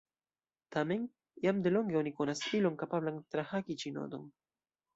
[0.75, 1.03] Tamen,
[1.47, 4.29] jam delonge oni konas ilon kapablan trahaki ĉi nodon.